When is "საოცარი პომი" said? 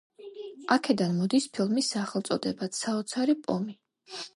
2.87-3.83